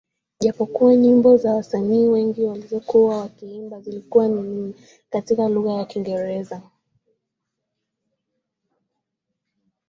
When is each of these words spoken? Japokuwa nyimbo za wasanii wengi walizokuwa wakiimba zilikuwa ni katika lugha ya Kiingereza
Japokuwa 0.39 0.95
nyimbo 0.95 1.37
za 1.37 1.53
wasanii 1.53 2.07
wengi 2.07 2.43
walizokuwa 2.43 3.17
wakiimba 3.17 3.81
zilikuwa 3.81 4.27
ni 4.27 4.73
katika 5.09 5.49
lugha 5.49 5.71
ya 5.71 5.85
Kiingereza 5.85 6.61